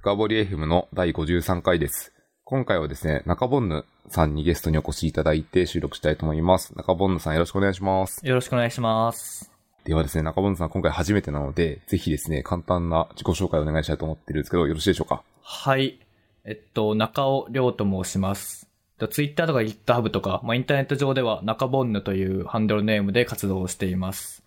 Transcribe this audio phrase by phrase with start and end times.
[0.00, 2.12] 深堀 FM の第53回です。
[2.44, 6.72] 今回はですね、中ボンヌさんにゲストにお越しいただいて収録したいと思います。
[6.76, 8.24] 中ボンヌさんよろしくお願いします。
[8.24, 9.50] よろしくお願いします。
[9.82, 15.24] ではですね、中ボンヌさん今回初めてなので、ぜひですね、簡単な自己紹介をお願いしたいと思ってるんですけど、よろしいでしょうか？
[15.42, 15.98] はい。
[16.44, 18.68] えっと、中尾亮と申します。
[19.10, 24.44] ツイッターとか GitHub とか、まあ、インターネット上では中ボンヌというハンドルネームで活動をしています。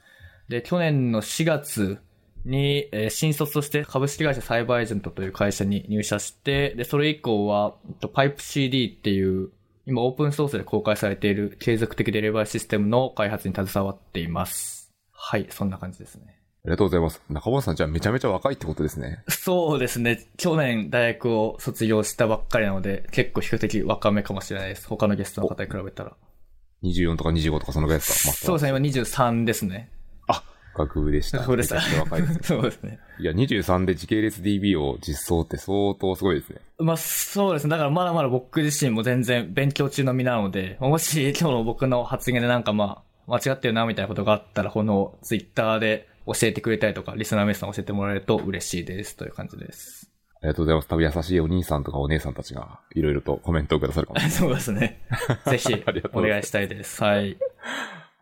[0.48, 2.00] で、去年の4月
[2.46, 9.50] に、えー新卒として株式会社サイバーエージェントという会社に入社して、で、それ以降は、えっと、PipeCD っていう、
[9.86, 14.92] 今オープンソースで公開されている継続的デリバリーシステムの開発に携わっています。
[15.12, 16.38] はい、そんな感じですね。
[16.64, 17.22] ありがとうございます。
[17.28, 19.24] 中ボンヌさんじゃあめちゃめちゃ若いってことですね。
[19.28, 20.28] そうですね。
[20.38, 24.88] 去年大学を卒業したばっかりなので、結構比較的若めかもしれないです。
[24.88, 26.16] 他のゲストの方に比べたら。
[26.84, 28.30] 24とか25とかそのぐらいですか？
[28.30, 29.90] マスターそうですね、今23ですね。
[30.74, 31.44] あ、学部でした。
[31.44, 33.00] そうですね。
[33.20, 36.62] いや、23で時系列 DB を実装って相当すごいですね。
[36.80, 37.72] まあそうですね。
[37.72, 49.16] だからまだまだ僕自身も全然勉強中の身なので、もし今日の僕の発言でなんかまあ、間違ってるなみたいなことがあったら、このツイッターで教えてくれたりとか、リスナーメッセージ教えてもらえると嬉しいです。
[49.16, 50.12] という感じです。
[50.44, 50.88] ありがとうございます。
[50.88, 54.38] 多分優しいお兄さんとかお姉さんたちがいろいろとコメントをくださるかもしれない。
[54.40, 55.02] そうですね。
[55.46, 57.04] ぜひお願いしたいです。
[57.04, 57.38] はい。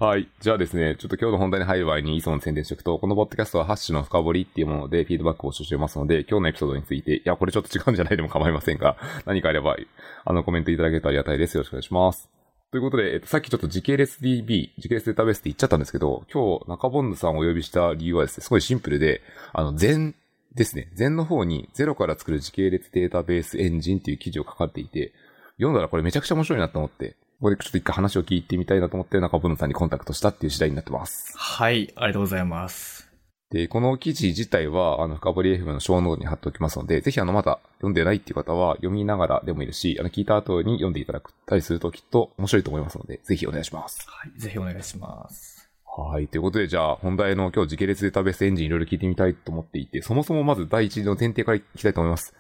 [0.02, 0.30] はい。
[0.39, 8.95] じゃあですね、ちょっと今日の本題に入る前にいつも宣伝しておくと、このポッドキャストはハッシュの深掘りっていうものでフィードバックを募集していますので、今日のエピソードについて、いや、これちょっと違うんじゃないでも構いませんが、
[9.27, 9.75] 何かあれば、
[10.23, 11.55] あの、コメントいただけるとありがたいです。
[11.55, 12.30] よろしくお願いします。
[12.72, 20.16] ということで、えっと、さっきちょっと時系列 DB、時系列データベースって言っちゃったんですけど、今日中ボンヌさんをお呼びした理由はですね、すごいシンプルで、あの、全
[20.55, 25.11] ですね、全の方にゼロから作る時系列データベースエンジンっていう記事を書かれていて、
[25.58, 31.31] 読んだらこれめちゃくちゃ面白いなと思って、ここでちょっと一回話を聞いてみたいなと思って nakabonne さんにコンタクトしたっていう次第になってます。
[31.37, 33.09] はい、ありがとうございます。
[33.49, 44.05] で、この記事自体は、あの、深掘り FM のショーノートに貼っておきますので、ぜひあの、まだ読んでないっていう方は、読みながらでもいいですし、あの、聞いた後に読んでいただくたりするときっと面白いと思いますので、ぜひお願いします。
[44.05, 45.69] はい、ぜひお願いします。
[45.85, 46.27] はい。
[46.27, 52.35] ということで、じゃあ、本題の今日時系列データベースエンジンいろいろ聞いてみたいと思っていて、そもそもまず第一の前提からいきたいと思います。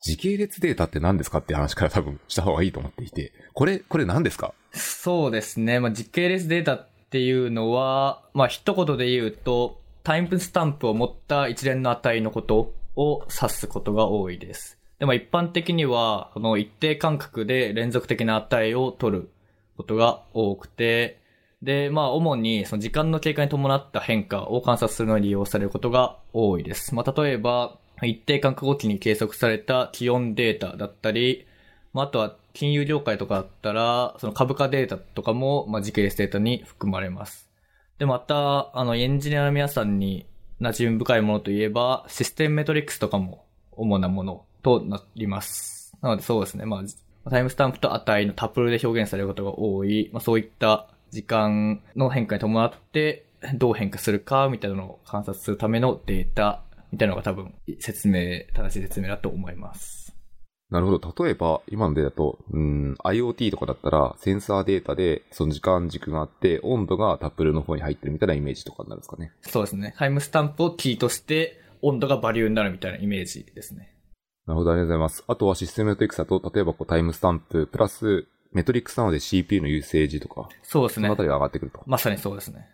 [0.00, 4.54] 時系列データって何ですかって話から多分した方がいいと思っていて、これ、これ何ですか？
[4.72, 5.78] そうですね。
[5.78, 14.78] まあ、時系列データっていうのは、まあ、一言で言うと、タイムスタンプを持った一連の値のことを指すことが多いです。
[14.98, 19.30] でも一般的には、この一定間隔で連続的な値を取る
[19.76, 21.18] ことが多くて、
[21.60, 26.94] で、まあ、主にその時間の経過に伴った変化を観察するのに利用されることが多いです。
[26.94, 31.46] まあ、例えば、一定間隔ごとに計測された気温データだったり、
[31.92, 37.50] まあ、あとは金融業界とかだったら、その株価データとかも、まあ、時系列データに含まれます。
[37.98, 40.26] で、また、あの、エンジニアの皆さんに
[40.60, 45.96] 馴染み深いものといえば、システムメトリックスとかも主なものとなります。
[46.00, 56.62] なのでそうですね、まあ、タイムスタンプと値のタプルで表現されることが多い、まあ、そういった時間の変化に伴って、どう変化するか、みたいなのを観察するためのデータ、
[56.92, 60.14] みたいなのが多分、説明、正しい説明だと思います。
[60.70, 61.24] なるほど。
[61.24, 69.32] 例えば、今のデータだと、うん、IoT とかだったら、センサーデータで、その時間軸があって、温度がタップルの方に入ってるみたいなイメージとかになるんですかね。
[69.42, 69.94] そうですね。
[69.98, 73.96] タイムスタンプをキーとして、温度がバリューになるみたいなイメージですね。
[74.46, 75.24] なるほど、ありがとうございます。
[75.26, 81.16] あとはシステムメトリックスだと、例えばこうタイムスタンプ、プラス、メトリックスなので CPU のユーセージとか、そうですねそのあ。
[81.16, 81.80] たりが上がってくると。
[81.80, 82.66] あまさにそうですね。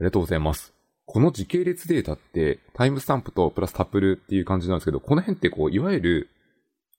[0.00, 0.77] りがとうございます。
[1.10, 6.28] この時系列データって、タイムスタンプとプラスタップルっていう感じなんですけど、この辺ってこう、いわゆる、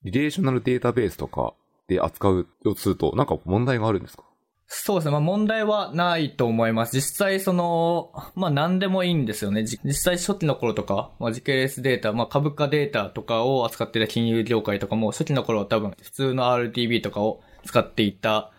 [0.02, 1.54] リレーショナルデータベースとか
[1.86, 4.24] で扱うとすると、なんか問題があるんですか？
[4.66, 5.12] そうですね。
[5.12, 6.96] まあ問題はないと思います。
[6.96, 9.62] 実際その、まあ何でもいいんですよね。
[9.62, 18.50] 実際初期の頃とか、まあ時系列データ、まあ株価データとかを扱っていた金融業界とかも、初期の頃は多分普通の RDB とかを使っていた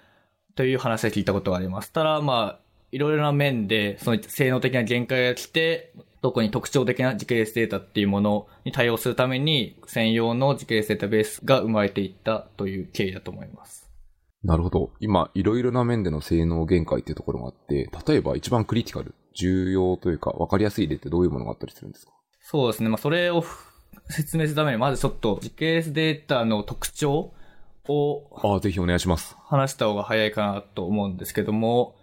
[0.56, 1.92] という話は聞いたことがあります。
[1.92, 2.61] ただまあ、
[2.92, 13.90] いろいろな面で、その性能的な限界が来て、特に特徴的な時系列データっていうものに対応するために、専用の時系列データベースが生まれていったという経緯だと思います。
[14.44, 14.92] なるほど。
[15.00, 22.12] 今、いろいろな面での性能限界っていうところがあって、例えば一番クリティカル、重要というか、わかりやすい例ってどういうものがあったりするんですか？
[22.42, 22.90] そうですね。
[22.90, 23.44] まあ、それを
[24.10, 27.34] 説明するために、まずちょっと時系列データの特徴
[27.88, 29.36] をああ、ぜひお願いします。
[29.46, 31.96] 話した方が早いかなと思うんですけども、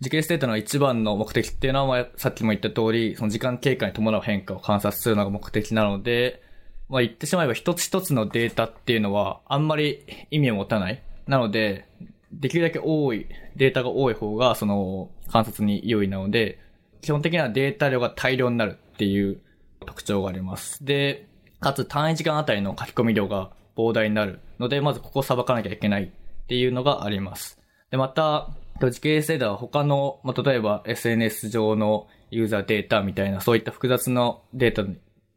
[0.00, 6.40] 時系列データの一番の目的っていうのは、さっきも言った通り、その時間経過に伴う変化を観察するのが目的なので、
[6.88, 11.02] まあ、言ってしまえば一つ一つのデータっていうのは、あんまり意味を持たない。
[11.26, 11.86] なので、
[12.32, 16.60] できるだけ多い、データが多い方が、その、観察に良いなので、
[17.00, 19.40] 基本的にはデータ量が大量になるっていう
[19.84, 20.84] 特徴があります。
[20.84, 21.26] で、
[21.60, 27.58] かつ単位時間あたりの書き込み量が膨大になるので、まずここを裁かなきゃいけないっていうのがあります。
[27.90, 28.50] で、また、
[28.86, 34.84] 時系列データは他の、まあ、例えば SNS 上のユーザーデータみたいな、そういった複雑なデータ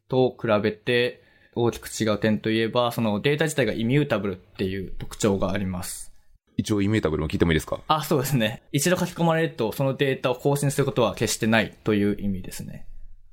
[0.08, 1.24] と比べて
[1.56, 6.14] 大きく違う点といえば、そのデータ自体がイミュータブルっていう特徴があります。
[6.58, 7.80] 一応イミュータブルも聞いてもいいですか？
[7.88, 8.62] あ、そうですね。
[8.72, 12.86] 一度書き込まれると、そのデータを更新することは決してないという意味ですね。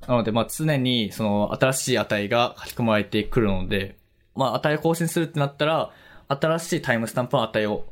[0.07, 3.99] なので、まあ、常に、その、新しい値が書き込まれてくるので、
[4.35, 5.91] まあ、値を更新するってなったら、
[6.29, 7.85] 新しいタイムスタンプの値を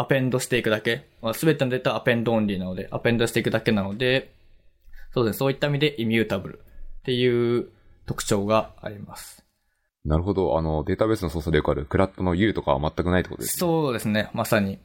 [0.00, 1.08] アペンドしていくだけ。
[1.20, 4.32] まあ、すべてのデータはアペンドオンリーなので、アペンドしていくだけなので、
[5.12, 5.38] そうですね。
[5.38, 7.68] そういった意味でイミュータブルっていう
[8.06, 9.44] 特徴があります。
[10.04, 10.56] なるほど。
[10.56, 13.58] あの、データベースの操作でよくあるクラットの U とかは全くないってことですね。
[13.58, 14.30] そうですね。
[14.32, 14.78] まさに。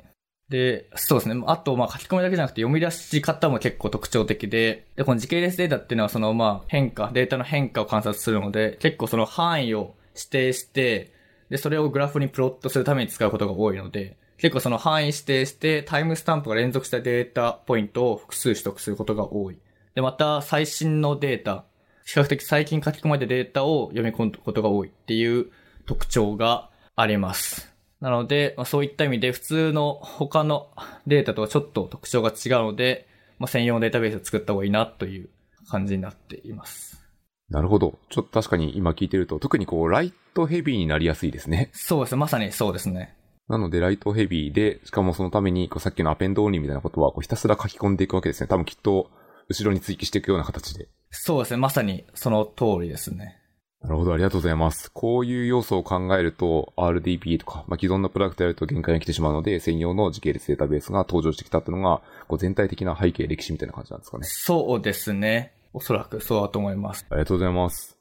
[0.50, 1.44] で、そうですね。
[1.45, 11.13] あと、まあ、書き込みだけじゃなくて読み出し方も結構特徴的で、で、この時系列データっていうのはその、まあ、変化、データの変化を観察するので、結構その範囲を指定して、
[11.50, 19.57] で、それをグラフにプロットするために使うことが多いので、結構その範囲指定して、タイムスタンプが連続したデータポイントを複数取得することが多い。
[19.95, 21.63] で、また、最新のデータ、
[22.06, 25.50] 比較的最近書き込まれたデータを読み込むことが多いっていう
[25.86, 27.74] 特徴があります。
[28.01, 30.72] なので、まあ、そういった意味で普通の他の
[31.07, 33.07] データとはちょっと特徴が違うので、
[33.39, 35.30] まあ、専用のデータベースを作った方がいいなという
[35.69, 37.01] 感じになっています。
[37.50, 37.98] なるほど。
[38.10, 41.69] ちょっと確かに今聞いてると、特にこう、ライトヘビーになりやすいですね。
[41.72, 42.18] そうですね。
[42.18, 43.16] まさにそうですね。
[43.50, 48.48] なので、ライトヘビーで、しかもそのために、こうさっきのアペンドオンリーみたいなことは、こうひたすら書き込んでいくわけですね。
[48.48, 49.10] 多分きっと、
[49.50, 50.88] 後ろに追記していくような形で。
[51.12, 51.57] そうですね。
[51.57, 53.40] まさにその通りですね。
[53.81, 54.90] なるほど、ありがとうございます。
[54.90, 64.24] こういう要素を考えると、RDP とか、まあ、既存のプロダクトやると限界が来てしまうので、専用の時系列データベースが登場してきたっていうのが、こう全体的な背景、歴史みたいな感じなんですかね。
[64.25, 65.51] そうですね。
[65.74, 67.06] おそらくそうだと思います。
[67.10, 67.98] ありがとうございます。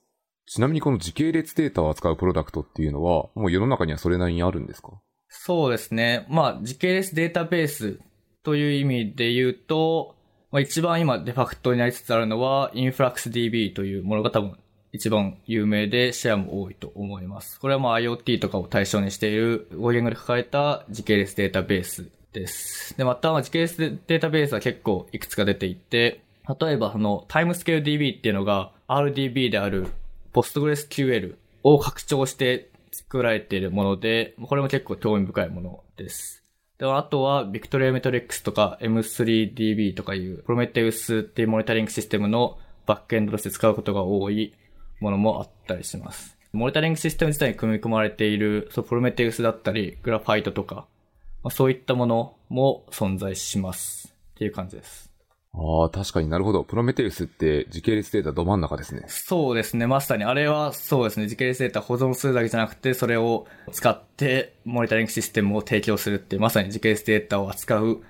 [0.47, 4.93] ちなみにこの時系列データを扱うプロダクトっていうのは、もう世の中にはそれなりにあるんですか？
[5.35, 6.27] そうですね。
[6.29, 7.99] まあ、時系列データベース
[8.43, 10.15] という意味で言うと、
[10.53, 14.59] まあ、一番今デファクトになりつつあるのは、InfluxDB というものが多分
[14.93, 17.59] 一番有名でシェアも多いと思います。
[17.59, 22.97] これはまあ IoT とかを対象にしている語言語で書かれた時系列データベースです。
[22.99, 26.21] で、またまあ時系列データベースは結構いくつか出ていて、
[26.61, 29.87] 例えばそのタイムスケール DB っていうのが RDB である
[30.35, 36.45] PostgreSQL を拡張して作られているもので、これも結構興味深いものです。
[36.79, 44.55] で、あとは、ビクトリアメトリックスとか M3DB とかいう、プロメテウスっていうモニタリングシステムのバックエンドとして使うことが多い
[45.01, 46.37] ものもあったりします。
[46.53, 50.87] モニタリングシステム自体に組み込まれている、そう、プロメテウスだったり、グラファイトとか、
[51.43, 54.15] まあ、そういったものも存在します。
[54.35, 55.12] っていう感じです。
[55.55, 56.65] ああ、確かになるほど。
[56.65, 59.05] プロメテウスって時系列データど真ん中ですね。
[59.09, 59.87] そうですね。
[59.87, 61.29] まさに、あれはそうですね。
[61.29, 68.03] 時系列データ保存するだけじゃなくて、それを使ってモニタリングシステムを提供するってまさに時系列データを扱う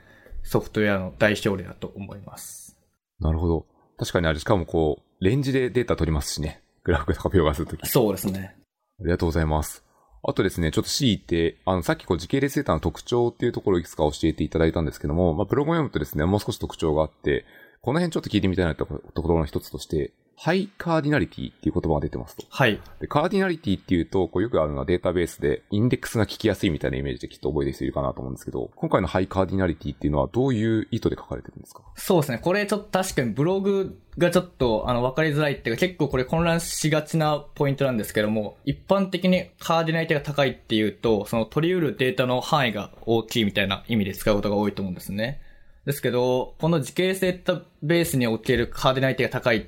[0.45, 2.77] ソフトウェアの代表例だと思います。
[3.19, 3.67] なるほど。
[3.99, 6.63] 確かにあれ、しかもこう、レンジでデータ取りますしね。
[6.85, 7.83] グラフとか描画するとき。
[7.83, 8.57] あそうですね。
[9.01, 9.85] りがとうございます。
[10.25, 17.45] あとですね、ちょっと強いて、あの、さっきこう時系列データの特徴っていうところをいくつか教えていただいたんですけども、まあ、ブログを読むとですね、もう少し特徴があって、
[17.81, 22.45] この辺ちょっと聞いてみたいなところの一つとして、ハイカーディナリティっていう言葉が出てますと。
[22.49, 22.81] はい。
[23.01, 31.83] で、カーディナリティっていうと、こうよくあるのはデータベースで、インデックスが効きやすいみたいなイメージできっと覚えてる人いるかなと思うんですけど、今回のハイカーディナリティっていうのはどういう意図で書かれてるんですか？
[31.95, 32.39] そうですね。
[32.39, 45.41] これちょっと確かにブログがちょっとあの分かりづらいっていうか結構これ混乱しがちなポイントなんですけども、一般的にカーディナリティが高いっていうと、その取り得るデータの範囲が大きいみたいな意味で使うことが多いと思うんですね。
[45.85, 49.67] ですけど、この時系列データベースにおけるカーディナリティが高いっ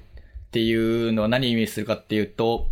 [0.55, 2.69] っていうのは何意味するかっていうと、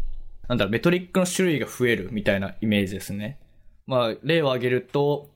[0.46, 3.40] なんだろう、メトリックの種類が増えるみたいなイメージですね。
[3.88, 5.28] まあ、例を挙げると、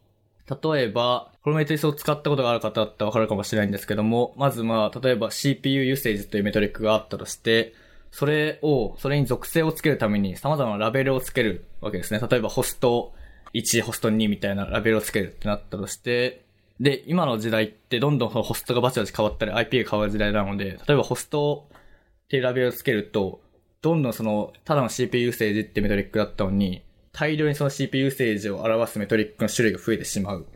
[0.62, 7.74] 例えば、プロメテウスを使ったことがある方だったらわかるかもしれないんですけども、まずまあ、例えば CPU ユーセージというメトリックがあったとして、
[8.12, 12.20] それを、それに属性をつけるために様々なラベルをつけるわけですね。
[12.30, 13.12] 例えばホスト
[13.54, 16.44] 1、ホスト2みたいなラベルをつけるってなったとして、
[16.78, 21.66] で、今の時代ってどんどんそのホストがバチバチ変わったり IP が変わる時代なので、例えばホスト
[22.26, 23.40] っていうラベルをつけると、
[23.82, 30.46] どんどんその、ただの CPU セージってメトリックだったのに、大量にその CPU セージを表すメトリックの種類が増えてしまう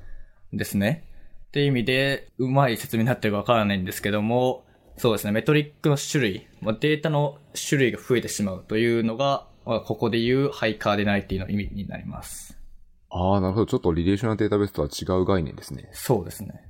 [0.52, 1.04] んですね。
[1.48, 4.64] っていう意味で、うまい説明になってるかわからないんですけども、
[4.96, 12.58] そうですね、メトリックの種類、まあ、データの種類が増えてしまうというのが、まあここで言うハイカーディナリティの意味になります。
[13.10, 13.66] ああ、なるほど。
[13.66, 15.88] ちょっとリレーショナルデータベースとは違う概念ですね。
[15.92, 16.69] そうですね。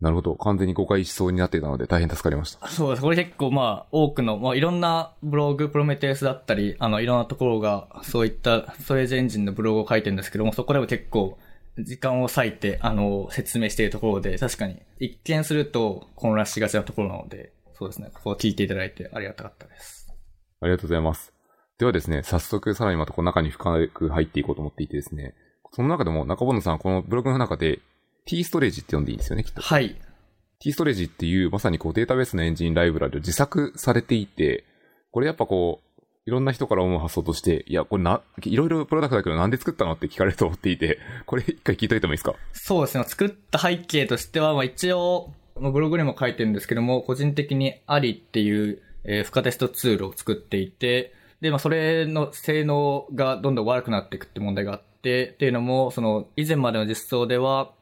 [0.00, 0.36] なるほど。
[0.36, 2.68] 完全に誤解しそうになっていたので大変助かりました。
[2.68, 3.02] そうです。
[3.02, 11.36] これ結構まあ、多くの、まあいろんなブログ、プロメテウスだったり、あの、いろんなところが、そういったストレージエンジンのブログを書いてるんですけども、そこでも結構、
[11.80, 18.10] 時間を割いて、あの、説明しているところで、確かに、一見すると混乱しがちなところなので、そうですね。
[18.14, 20.12] ここを聞いていただいてありがたかったです。
[20.60, 21.32] ありがとうございます。
[21.78, 25.34] ではですね、早速さらにまたこの中に深く入っていこうと思っていてですね、
[25.72, 27.80] その中でも中本さんはこのブログの中で
[28.28, 29.62] T ストレージって呼んでいいんですよね、きっと。
[29.62, 29.96] はい。
[30.58, 34.64] T ストレージっていうまさにこうデータベースのエンジンライブラリを自作されていて、
[35.12, 42.34] これやっぱこう、いろんな人から思う発想として、いや、これな、いろいろプロダクトだけどなんで作ったのって聞かれると思っていて、 これ一回聞いといてもいいですか？
[42.52, 43.04] そうですね。
[43.04, 57.72] 作った背景としては、まあ一応、まあブログにも書いてるんですけども、個人的にアリっていう、えー、負荷テストツールを作っていて、で、まあそれの性能がどんどん悪くなっていくって問題があって、っていうのも、その、以前までの実装では、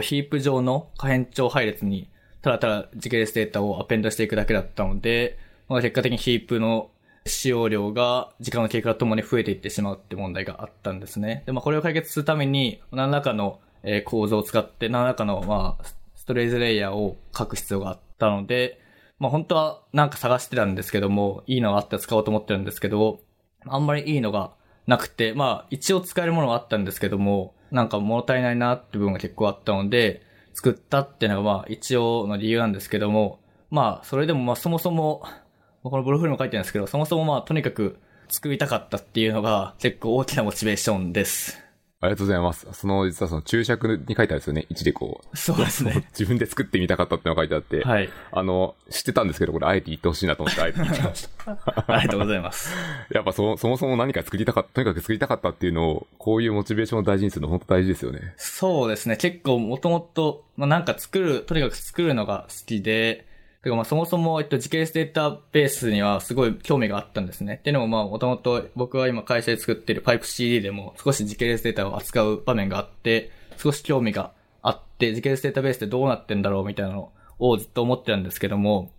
[0.00, 2.08] ヒープ上の可変調配列に、
[2.42, 5.38] ただただ時系列データをアペンドしていくだけだったので、
[5.68, 6.90] まあ結果的にヒープの
[7.24, 11.42] 使用量が時間の経過とともに増えていってしまうって問題があったんですね。
[11.46, 13.60] で、まあこれを解決するために、何らかの
[14.04, 15.84] 構造を使って何らかの、まあ、
[16.14, 18.80] ストレージレイヤーを書く必要があったので、
[19.18, 23.20] まあ本当はなんか探してたんですけども、いいのがあったら使おうと思ってるんですけど、
[23.66, 24.52] あんまりいいのが
[24.86, 30.22] なくて、まあ一応使えるものはあったんですけども、なんか物足りないなって部分が結構あったので、
[30.54, 35.30] 作ったっていうのがまあ一応の理由なんですけども、まあそれでもまあそもそも、ま
[35.88, 41.65] あこのブログにも書いてるんですけど、そもそもまあとにかく作りたかったっていうのが結構大きなモチベーションです。
[41.98, 42.66] ありがとうございます。
[42.72, 44.66] その、実はその注釈に書いてあるんですよね。
[44.70, 45.36] 1でこう。
[45.36, 46.06] そうですね。
[46.12, 47.82] 自分で作ってみたかったってのが書いてあって。
[47.82, 48.10] はい。
[48.32, 51.52] あの、知ってたんですけど、これあえて言ってほしいなと思って、あえて言ってました。
[51.88, 52.70] ありがとうございます。
[53.10, 58.34] やっぱそ、そもそも何か作りたかった、とにかく作りたかったっていうのを、こういうモチベーションを大事にするの本当大事ですよね。
[58.36, 59.16] そうですね。
[59.16, 63.25] 結構もともと、まあ、なんか作る、とにかく作るのが好きで、
[63.66, 67.54] てかまあそもそも、えっと、時系列データベースにはすごい興味があったんですね。
[67.54, 74.30] っていうのもまあもともと僕は今会社で作ってる PipeCD でも少し時系列データを扱う場面があって、少し興味が
[74.62, 78.92] あって、時系列データベースってどうなってんだろうみたいなのをずっと思ってたんですけども、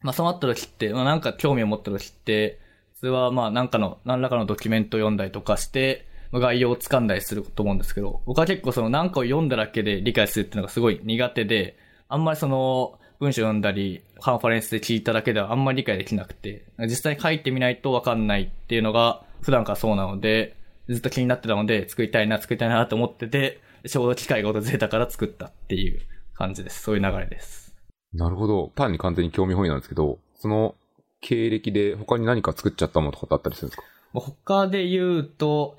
[0.00, 2.58] まあそうなった時って、まあなんか興味を持った時って、
[2.94, 20.56] 普通はまあなんかの、何らかのドキュメントを読んだりとかして、まあ概要を掴んだりすると思うんですけど、僕は結構その何かを読んだだけで理解するっていうのがすごい苦手で、あんまりその文章読んだり、カンファレンスで聞いただけではあんまり理解できなくて、実際に書いてみないとわかんないっていうのが普段からそうなので、
[20.88, 26.00] ずっと気になってたので、作りたいな、作りたいなと思ってて、ちょうど機会が訪れたから作ったっていう
[26.34, 26.82] 感じです。
[26.82, 27.74] そういう流れです。
[28.12, 28.72] なるほど。
[28.74, 30.74] 単に完全に興味本位なんですけど、その
[31.20, 33.84] 経歴で他に何か作っちゃったものとかってあったりするんですか？
[34.14, 35.76] まあ他で言うと、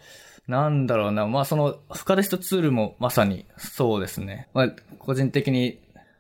[0.47, 4.47] なんだろうな、まあその、負荷テストツールもまさにそうですね。
[4.53, 4.69] まあ
[4.99, 5.79] 個人的に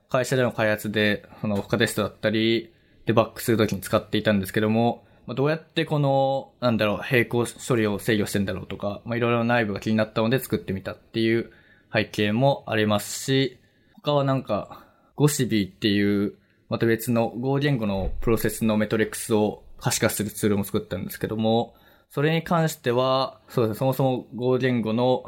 [0.09, 2.73] 会社での開発で、その負荷テストだったり、
[3.05, 11.51] デバッグするときに使っていたんですけども、まあ、どうやってこの、なんだろう、並行処理を制御してんだろうとか、まあいろいろ内部が気になったので作ってみたっていう
[11.93, 13.59] 背景もありますし、
[13.93, 14.83] 他はなんか、
[15.15, 16.33] ゴシビーっていう、
[16.69, 21.75] また別の Go 言語のプロセスのメトリックスを可視化するツールも作ったんですけども、
[22.09, 25.25] それに関しては、そうですね、そもそも Go 言語の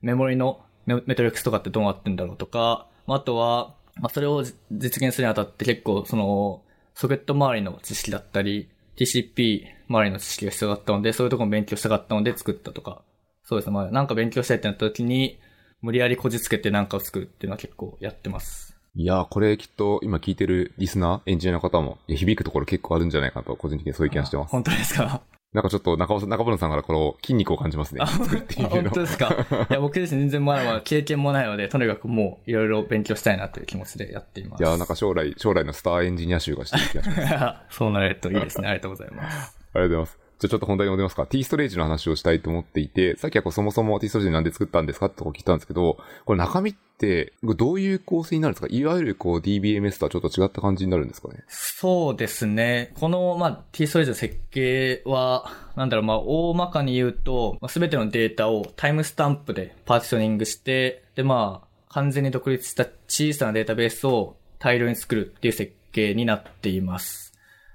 [0.00, 6.62] メモリのメトリックスとかってどうなってんだろうとか、まああとは、まあ、それを実現するにあたって結構その、
[6.94, 13.02] ソケット周りの知識だったり、TCP 周りの知識が必要だったので、そういうところも勉強したかったので作ったとか、
[13.44, 15.38] そうですね、まあなんか勉強したいってなった時に、
[15.80, 18.76] 無理やりこじつけてなんかを作るっていうのは結構やってます。
[18.94, 24.50] いやー、これきっと今聞いてるリスナー、エンジニアの方も、響くところ結構あるんじゃないかなと、個人的にそういう気がしてます。
[24.52, 25.22] 本当ですか？
[25.52, 28.00] なんかちょっと中尾さん、中村さんからこの筋肉を感じますね。
[28.00, 29.00] あ作るっていうの本当。
[29.00, 29.28] ですか？
[29.68, 34.62] いや、僕ですね、全然まだまだ経験もないので、とにかくもういろいろ勉強したいなという気持ちでやっています。
[34.62, 37.34] いやー、なんか将来、将来のスターエンジニア集がしてる気がします。
[37.34, 38.68] あ そうなれるといいですね。
[38.68, 39.56] ありがとうございます。
[39.74, 40.21] りがとうございます。
[40.48, 41.26] ちょっと本題に戻りますか。
[41.26, 48.68] T ストレージの話をしたいと思っていて、さっきはこうそもそも T ストレージなんで作ったんですかってとこ聞いたんですけど、これ中身ってどういう構成になるんですか？
[48.70, 51.44] いわゆるこう DBMS とはちょっと違った感じになるんですかね？
[51.48, 52.92] そうですね。
[52.94, 67.32] この、まあ、T ストレージの設計は、なんだろう、まあ、大まかに言うと、すべてのデータをタイムスタンプでパーティショニングして、で、まあ、完全に独立した小さなデータベースを大量に作るっていう設計になっています。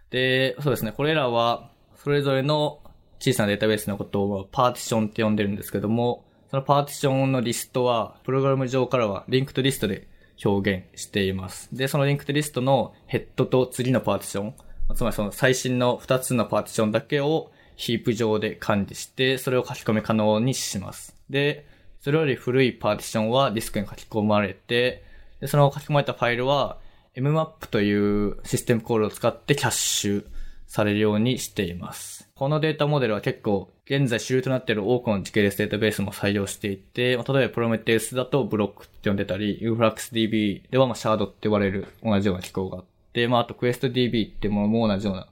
[0.10, 0.92] で、そうですね。
[0.92, 1.70] これらは、
[2.08, 2.80] それぞれの
[3.20, 10.08] 小さなデータベースのことをパーティションって呼んでるんですけども、そのパーティションのリストは、プログラム上からはリンクトリストで
[10.46, 11.68] 表現しています。
[11.76, 14.54] で、そのリンクトリストのヘッドと次のパーティション、
[14.96, 21.14] つまりその最新の2つのパーティションだけをヒープ上で管理して、それを書き込み可能にします。
[21.30, 21.68] で、
[22.00, 25.04] それより古いパーティションはディスクに書き込まれて、
[25.42, 26.78] で、その書き込まれたファイルは、
[27.18, 27.94] mmap とい
[28.28, 30.26] うシステムコールを使ってキャッシュ
[30.68, 32.30] されるようにしています。
[32.36, 45.28] このデータモデルは結構、現在主流となっている多くの時系列データベースも採用していて、例えばプロメテウスだとブロックって呼んでたり、UFluxDB ではまあシャードって呼ばれる同じような機構があって、まああと QuestDB ってものも同じような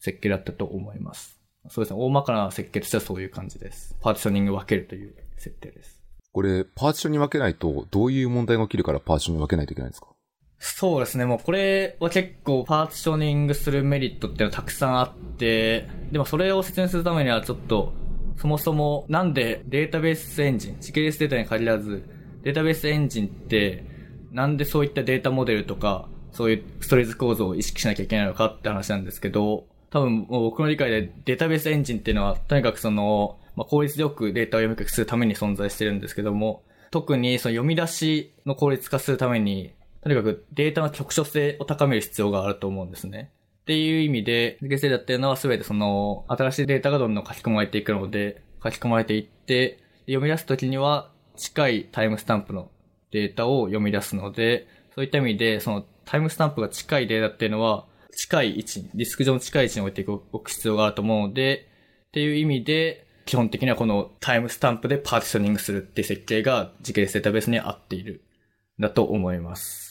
[0.00, 1.38] 設計だったと思います。
[1.68, 2.00] そうですね。
[2.00, 3.94] 大まかな設計としてはそういう感じです。
[4.00, 6.00] パーティショニング分けるという設定です。
[6.32, 10.08] これ、パーティションに分けないと、どういう問題が起きるからパーティションに分けないといけないんですか？
[10.58, 11.24] そうですね。
[11.24, 17.92] もうこれは結構パーティショニングするメリットっていうのはたくさんあって、でもそれを説明するためにはちょっと、
[18.36, 22.02] そもそもなんでデータベースエンジン、時系列データに限らず、
[22.42, 23.84] データベースエンジンって、
[24.32, 39.72] なんでそういったデータモデルとか、そういうストレージ構造を意識しなきゃいけないのかって話なんですけど、多分もう僕の理解でデータベースエンジンっていうのは、とにかくその、まあ、効率よくデータを読み書きするために存在してるんですけども、特にその読み出しの効率化するために、
[40.08, 43.30] とにかくデータの局所性を高める必要があると思うんですね。
[43.62, 52.70] っていう意味で、ゲセダっていうのは全てその、新しいデータがどんどん書き込まれていくので、書き込まれていって、読み出すときには近いタイムスタンプの
[53.10, 57.84] データを読み出すので、そういった意味で、そのタイムスタンプが近いデータっていうのは、
[58.16, 61.68] 近い位置に、ディスク上の近い位置に置いておく必要があると思うので、
[62.08, 68.24] っていう意味で、基本的にはこのタイムスタンプでパーティショニングするって設計が時系列データベースに合っている、
[68.80, 69.87] だと思います。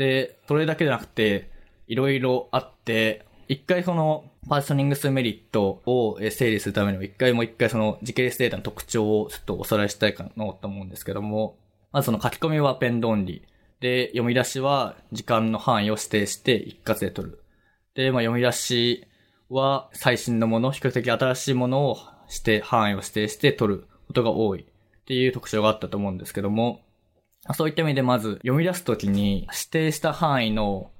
[0.00, 1.50] で、それだけじゃなくて、
[1.86, 11.58] いろいろあって、一回その、パーソニングスメリットを整理するためにも、一回もう一回その時系列データの特徴をちょっとおさらいしたいかなと思うんですけども、
[11.92, 13.82] まずその書き込みはペンドンリー。
[13.82, 17.42] で、読み出しは時間の範囲を指定して一括で取る。
[17.92, 19.06] で、まあ読み出し
[19.50, 24.64] は最新のもの、比較的新しいものをして、範囲を指定して取ることが多いっ
[25.04, 26.80] ていう特徴があったと思うんですけども、
[27.54, 30.90] そういった意味でまず読み出すときに指定した範囲の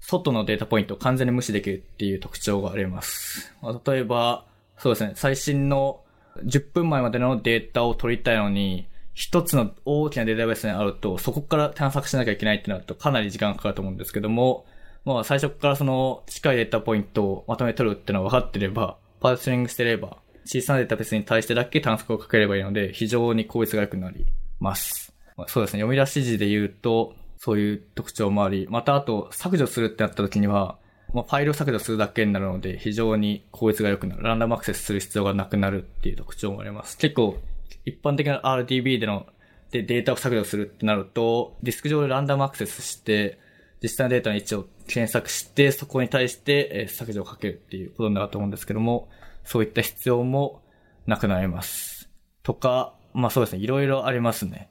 [0.00, 3.52] 外のデータポイントを完全に無視できるっていう特徴があります。
[3.84, 4.46] 例えば、
[4.78, 6.00] そうですね、最新の
[6.44, 14.64] 10分前までのデータを取りたいのに、一つの大きなデータベースにあると、そこから探索しなきゃいけないってなるとかなり時間がかかると思うんですけども、
[15.04, 24.24] まあ最初からその近いデータポイントをまとめ取るっていうのは分かってれば、パーティングしてれば、小さなデータベースに対してだけ探索をかければいいので、非常に効率が良くなり
[24.58, 25.09] ます。
[25.48, 30.78] そうですね、読み出し時で言うと、そういう特徴もあり、またあと削除するってなった時には、
[31.12, 34.22] まあ、ファイルを削除するだけになるので、非常に効率が良くなる。
[34.22, 36.96] ランダムアクセスする必要がなくなるっていう特徴もあります。
[36.98, 37.38] 結構、
[37.84, 39.26] 一般的な RDB での
[39.70, 43.38] でデータを削除するってなると、ディスク上でランダムアクセスして、
[43.82, 49.08] 実際のデータの位置を検索して、そこに対して削除をかけるっていうことになると思うんですけども、
[49.44, 50.62] そういった必要も
[51.06, 52.10] なくなります。
[52.42, 54.68] とか、まあそうですね、いろいろありますね。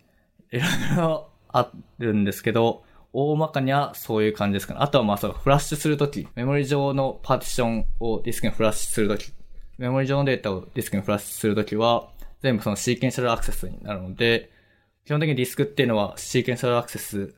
[0.52, 4.80] いろいろあるんですけど、大まかにはそういう感じですかね。
[4.82, 9.34] あとはまあそう、フラッシュするとき、メモリ上のパーティションをディスクにフラッシュするとき、
[9.78, 12.10] メモリ上のデータをディスクにフラッシュするときは、
[12.42, 14.52] 全部そのシーケンシャルアクセスになるので、
[15.06, 17.34] 基本的にディスクっていうのはシーケンシャルアクセス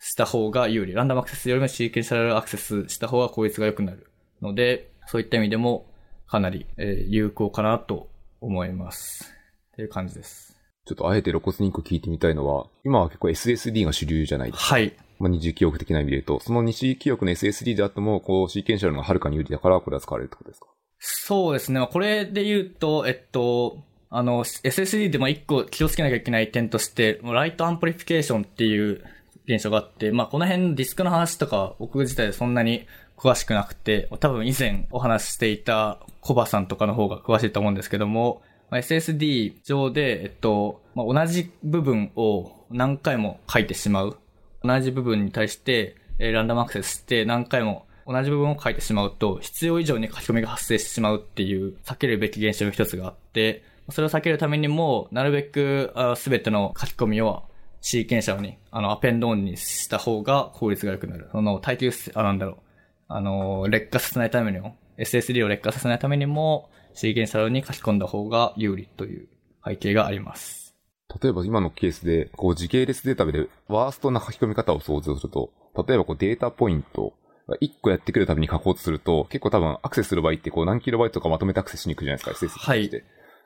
[0.00, 0.92] した方が有利。
[0.92, 5.86] ランダムアクセスよりもシーケンシャルアクセスした方が効率が良くなるので、そういった意味でも
[6.26, 9.32] かなり、え有効かなと思います。
[9.72, 10.51] っていう感じです。
[10.84, 14.74] ちょっとあえて露骨に一個聞いてみたいのは、今は結構 SSD が主流じゃないですか。
[14.74, 14.92] はい。
[15.20, 20.66] まあ、二次記憶的な意味で言うと、その二次記憶の SSD であっても、こう、シーケンシャルがはるかに有利だから、これは使われるってことですか？
[20.98, 21.88] そうですね。
[21.92, 23.78] これで言うと、えっと、
[24.10, 29.04] あの、SSD でも一個気をつけなきゃいけない点として、ライトアンプリフィケーションっていう
[29.46, 38.42] 現象があって、まあ、この辺ディスクの話とか、僕自体そんなに詳しくなくて、多分以前お話ししていたコバさんとかの方が詳しいと思うんですけども、
[38.72, 44.16] ま SSD 上で、えっと、まあ、同じ部分を何回も書いてしまう。
[44.64, 57.42] 同じ部分に対して、えー、ランダムアクセスして何回も同じ部分を書いてしまうと、必要以上に書き込みが発生してしまうっていう避けるべき現象の一つがあって、それを避けるためにも、なるべくすべての書き込みを
[57.82, 61.28] シーケンシャルに、あの、アペンドオンにした方が効率が良くなる。
[61.30, 62.56] その、耐久、あ、なんだろう。
[63.08, 69.28] あの、劣化させないためにも、SSD を劣化させないためにも、シーケンシャルに書き込んだ方が有利という
[69.64, 70.74] 背景があります。
[71.22, 75.50] 例えば今のケースで、こう時系列データでワーストな書き込み方を想像すると、
[75.86, 77.12] 例えばこうデータポイント
[77.48, 82.90] が1個やってくるたびに書こうとすると、結構多分アクセスする場合ってこう何キロバイトかまとめてアクセスしに行くじゃないですか、SSD はい。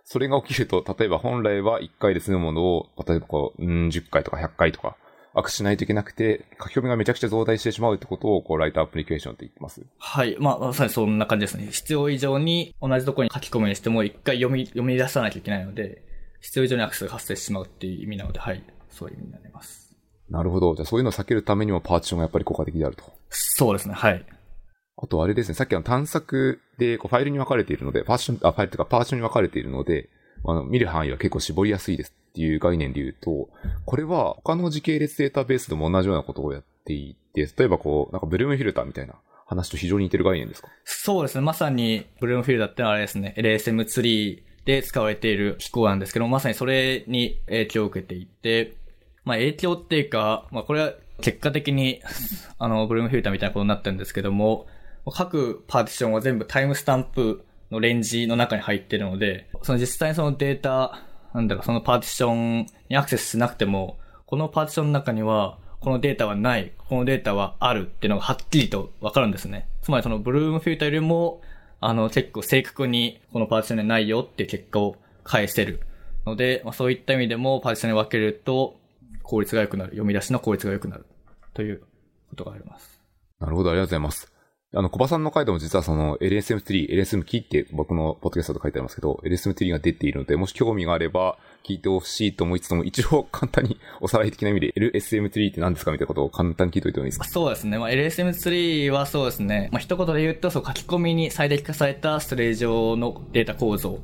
[0.05, 4.97] それが起きると、例えば本来は1回で済むものを、例えばこう、うん、10回とか100回とか
[5.39, 9.83] アクしないといけなくて、書き込みがめちゃくちゃ増大してしまうってことを、こう、ライトアプリケーションって言ってます。
[9.99, 10.37] はい。
[10.41, 11.69] まあ、まさにそんな感じですね。
[11.71, 16.03] 必要以上に同じところに書き込むにしても、一回読み、読み出さなきゃいけないので、
[16.41, 18.63] 必要以上にアクセスが発生してしまうっていう意味なので、はい。
[18.89, 19.95] そういう意味になります。
[20.31, 20.75] なるほど。
[20.75, 23.05] じゃあそういうのを避けるためにもパーティションがやっぱり効果的であると。
[23.29, 24.25] そうですね、はい。
[24.97, 30.09] あとあれですね、さっきの探索でこうファイルに分かれているので、パーション、あ、ファイルというかパーティションに分かれているので、
[30.45, 33.49] あの、見る範囲は結構絞りやすいですっていう概念で言うと、
[33.87, 39.15] これは他の時系列データベースでも同じようなことをやっていて、例えばこう、なんかブルームフィルターみたいな
[39.47, 40.69] 話と非常に似てる概念ですか？
[40.85, 41.41] そうですね。
[41.41, 48.75] まさに、ブルームフィルターってのはあれですね、LSM ツリーで使われている機構なんですけど、まさにそれに影響を受けていて、
[49.25, 52.03] まあ影響っていうか、まあこれは結果的に、
[52.59, 54.67] あの、ブルームフィルターみたいなことになってるんですけども、
[55.15, 61.03] 各パーティションは全部タイムスタンプのレンジの中に入ってるので、その実際にそのデータ、
[61.37, 69.69] なんだろ、そのパーティションにアクセスしなくても、このパーティションの中には、このデータはない、このデータはあるっていうのがはっきりとわかるんですね。
[69.83, 71.43] つまりそのブルームフィルターよりも、
[71.81, 75.83] あの、結構正確にこのパーティションにないよっていう結果を返せる
[76.25, 78.81] ので、まあ、そういった意味でもパーティションに分けると
[79.23, 79.91] 効率が良くなる。
[79.91, 81.05] 読み出しの効率が良くなる。
[81.53, 81.83] という
[82.31, 82.99] ことがあります。
[83.41, 84.36] なるほど、ありがとうございます。
[84.75, 97.27] あの、小葉さんの回でも実はその LSM3、LSM キーって僕のポッドキャストで書いてありますけど、LSM3 が出ているので、もし興味があれば聞いてほしいと思いつつも、一応簡単におさらい的な意味で LSM3 って何ですかみたいなことを簡単に聞いておいてもいいですか？
[97.27, 97.79] そうですね。
[97.79, 99.69] まあ、LSM3 はそうですね。
[99.71, 104.01] まあ、一言で言うと、そう書き込みに最適化されたストレージ上のデータ構造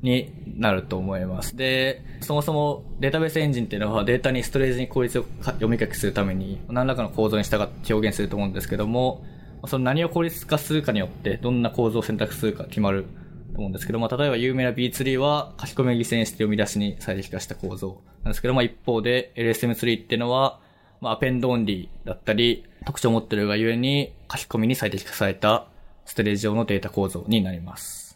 [0.00, 1.56] になると思います。
[1.56, 9.22] で、そもそもデータベースエンジンっていうのはデータにストレージに効率を読み書きするために何らかの構造に従って表現すると思うんですけども、
[9.66, 13.04] その何を効率化するかによってどんな構造を選択するか決まる
[13.52, 20.60] と思うんですけど、まあ、例えば有名な B3 は書き込みを犠牲にして読み出しに最適化した構造なんですけど、まあ、一方で LSM3 っていうのは、
[21.00, 25.68] まあ、アペンドオンリーだったり、特徴を持ってるがゆえに書き込みに最適化された
[26.04, 28.06] ストレージ上のデータ構造になります。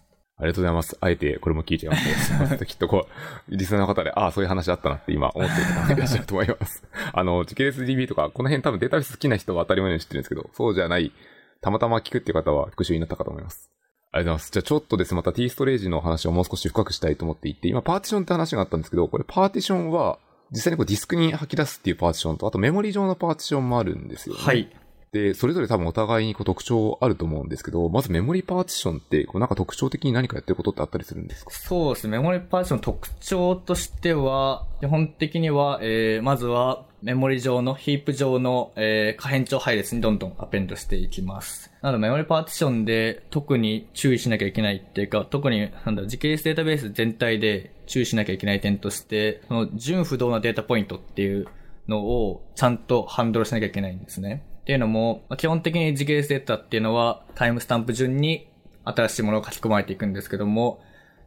[0.40, 0.96] ありがとうございます。
[1.00, 2.64] あえてこれも聞いちゃいます。
[2.64, 3.06] きっとこ
[3.48, 6.82] う、リスナーの方で、ああ、そういう話あったなって今思っている方いらっしゃると思います。
[7.12, 11.12] あの、時系列 DB とか、この辺多分データベース好きな人は当たり前に知ってるんですけど、そうじゃない、
[11.60, 13.70] たまたま聞くっていう方は復習になったかと思います。
[14.12, 14.50] ありがとうございます。
[14.52, 20.18] じゃあちょっとですね、また T ストレージの話をもう少し深くしたいと思っていて、今パーティションって話があったんですけど、これパーティションは、
[20.50, 24.42] 実際にこうディスクに吐き出すっていうパーティションと、あとメモリ上のパーティションもあるんですよね。
[24.42, 24.68] はい。
[25.12, 31.50] で、それぞれ多分お互いにこう特徴あると思うんですけど、まずメモリパーティションって、こうなんか特徴的に何かやってることってあったりするんですか？
[31.50, 32.16] そうですね。
[32.16, 41.72] メモリパーティション特徴としては、基本的には、えー、まずはメモリ上の、ヒープ上の、えー、可変長配列にどんどんアペンドしていきます。
[41.82, 51.48] なのでメモリパーティションで特に注意しなきゃいけないっていうか、特に、なんだ、時系列データベース全体で注意しなきゃいけない点として、その純不動なデータポイントっていう
[51.88, 54.44] のをちゃんとハンドルしなきゃいけないんですね。
[54.60, 58.48] っていうのも、まあ基本的に時系列データっていうのはタイムスタンプ順に
[58.84, 60.80] 新しいものが書き込まれていくんですけども、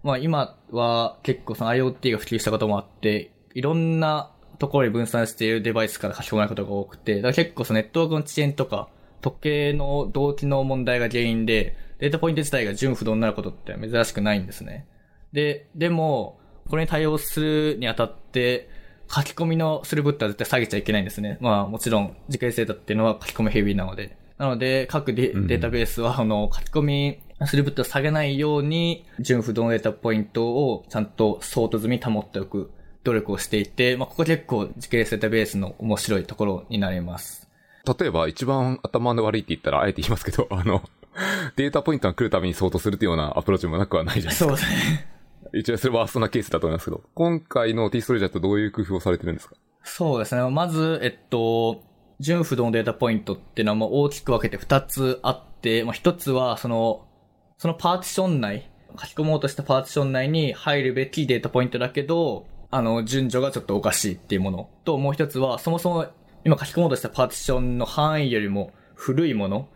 [0.04, 8.90] まあ今は結構その IoT が普及したこともあって、いろんなところに分散しているデバイスから書き込まれることが多くて、だから結構そのネットワークの遅延とか、
[9.22, 14.88] 時計の同期の問題が原因で、データポイント自体が純不動になることって珍しくないんですね。
[15.32, 18.70] で、でも、これに対応するにあたって、
[19.10, 21.38] 書き込みのスルーブットは絶対下げちゃいけないんですね。
[21.42, 24.18] まあもちろん、時系列データっていうのは書き込みヘビーなので。
[24.38, 32.72] なので、各データベースは、あの、書き込みスルーブットを下げないように、純不動データポイントをちゃんとソート済み保っておく
[33.04, 37.48] 努力をしていて、まあここ結構時系列データベースの面白いところになります。
[38.00, 40.82] 例えば、一番頭の悪いって言ったら、あえて言いますけど、あの、
[41.58, 44.56] データポイントが来るために相当するっていうようなアプローチもなくはないじゃないですか。
[44.56, 45.13] そうですね。
[45.54, 49.56] 一応それはそんなケースだと思いますけど、今回の T ストレージャーとどういう工夫をされてるんですか？
[49.84, 50.50] そうですね。
[50.50, 51.84] まず、えっと、
[52.20, 57.06] 順不同のデータポイントっていうのはもう大きく分けて2つあって、まあ、1つはその、
[57.58, 64.70] そのパーティション内、書き込もうとしたパーティション内に入るべきデータポイントだけど、あの、順序がちょっとおかしいっていうもの。
[64.86, 66.08] と、もう一つは、そもそも
[66.46, 69.70] 今書き込もうとしたパーティションの範囲よりも古いもの、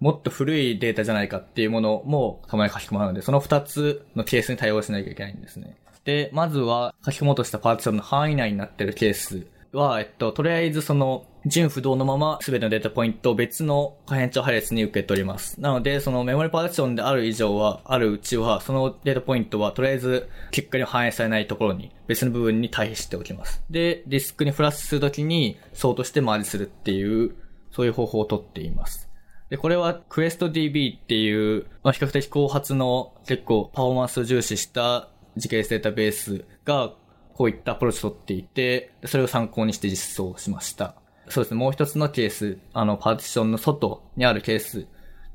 [0.00, 5.76] もっと古いデータじゃないかっていうものもたまに書き込まうので、その二つのケースに対応しなきゃいけないんですね。
[6.04, 15.60] で、まずは書き込もうとしたパーティションの範囲内になってるケースは、えっと、とりあえずその、純不動のまま全てのデータポイントを別の可変調配列に受け取ります。
[15.60, 23.62] なので、そのメモリパーティションである以上は、あるうちは、そのデータポイントはとりあえず結果に反映されないところに、別の部分に対比しておきます。
[23.68, 27.34] で、ディスクにフラッシュするときに、そうとして回りするっていう、
[27.70, 29.10] そういう方法をとっています。
[29.50, 36.94] で、これは QuestDB っていう、まあ、比較的後発の結構パフォーマンスを重視した時系列データベースが
[37.34, 40.94] こういったアプローチを取っていて、それを参考にして実装しました。
[41.28, 44.86] そうですね、もう一つのケース、あの、パーティションの外にあるケース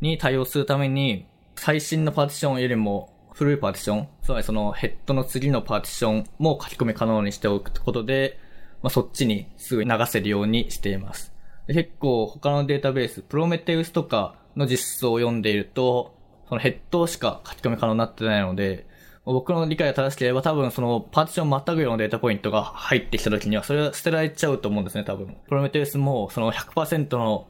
[0.02, 8.39] に対応するために、最新のパーティションよりも古いパーティション、つまりそのヘッドの次のパーティションも書き込み可能にしておくことで、
[8.82, 11.34] まあ、そっちにすぐ流せるようにしています。
[11.73, 16.15] 結構他のデータベース、プロメテウスとかの実装を読んでいると、
[16.47, 18.88] そのヘッドしか書き込み可能になってないので、
[19.25, 25.38] 僕の理解が正しければ多分そのパーティションをまたぐようなデータポイントが入ってきた時にはそれは捨てられちゃうと思うんですね、多分。
[25.47, 27.47] プロメテウスもその100%の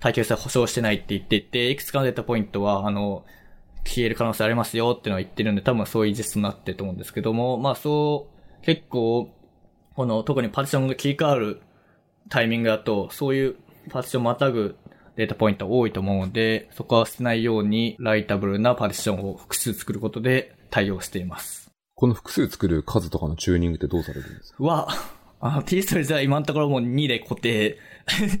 [0.00, 3.24] 耐久性保証してないって言っていて、いくつかのデータポイントは、あの、
[3.84, 8.28] 消える可能性ありますよっていうのは言ってるんで、多分そういう実装になってると思うんですけども、まあそ
[8.62, 9.30] う、結構、
[9.94, 11.60] この特にパーティションが切り替わる
[12.28, 13.56] タイミングだと、そういう
[13.90, 14.76] パーティションをまたぐ
[15.16, 21.70] データポイント多いと思うので、そこは捨てないようにライタブルなパーティションを複数作ることで対応しています。
[21.94, 24.64] この複数作る数とかのチューニングってどうされるんですか？
[24.64, 24.88] は、
[25.40, 27.78] あの、T ストレージは今のところもう2で固定、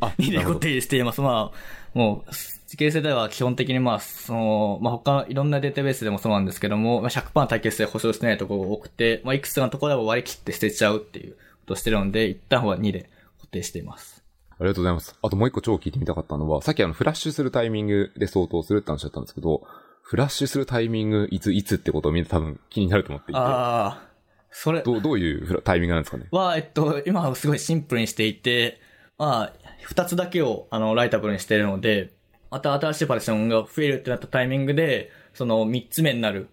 [0.00, 1.20] あ 2で固定しています。
[1.20, 2.30] まあ、もう、
[2.66, 13.10] 時系性では基本的にまあ、その、まあ他のいろんなデータベースでもそうなんですけども、まあ、100%耐久性保証してないところが多くて、まあいくつかのところでは割り切って捨てちゃうっていうことをしてるので、一旦は2で固
[13.50, 14.24] 定しています。
[14.50, 15.16] ありがとうございます。
[15.22, 19.62] あともう一個超聞いてみたかったのは、さっきあの、フラッシュするタイミングで相当するって話だったんですけど、
[20.02, 24.02] フラッシュするタイミング、いつ、いつってことをみんな多分気になると思っていて、ああ、
[24.50, 26.26] それどう、どういうフラタイミングなんですかね？
[26.30, 28.80] は、えっと、今はすごいシンプルにしていて、
[29.16, 32.10] まあ、二つだけを、あの、ライタブルにしているので、
[32.50, 36.48] また新しいパーティションが増えるってなったタイミングで、その三つ目になる、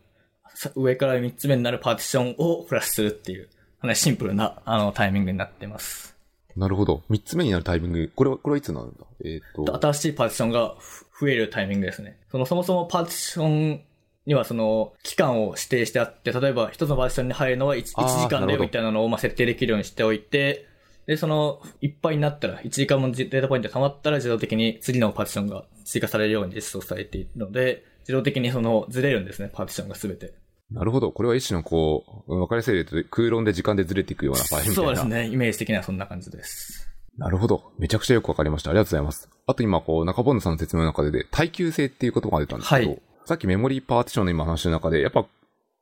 [0.53, 3.47] さ上から三つ目になるパーティションをフラッシュするっていう、
[3.81, 6.16] かなりシンプルな、あの、タイミングになっています。
[6.57, 7.03] なるほど。
[7.09, 9.05] 三つ目になるタイミング、これは、これはいつなんだ？
[9.23, 12.17] えっ、と、新しいパーティションがふ増えるタイミングですね。
[12.31, 13.81] その、そもそもパーティション
[14.25, 20.67] にはその、期間を指定してあって、例えば一つのパーティションに入るのは 1, あー時間なるほどでみたいなのをまあ設定できるようにしておいて、
[21.05, 30.33] で、その、いっぱいになったら、1時間もデータポイントが溜まったら自動的に次のパーティションが追加されるように実装されているので、自動的にその、ずれるんですね、パーティションがすべて。
[30.69, 31.11] なるほど。
[31.11, 34.73] これは一種のこう、わかりやすい例と空論で時間でずれていくような場合みたいな。
[34.75, 36.89] そうですね、イメージ的にはそんな感じです。
[37.17, 37.71] なるほど。
[37.79, 38.69] めちゃくちゃよくわかりました。
[38.69, 39.29] ありがとうございます。
[39.47, 45.25] あと今、こう、中本さんの説明の中でで、耐久性っていう言葉が出たんですけど、はいさっきメモリーパーティションの今話の中で、やっぱ、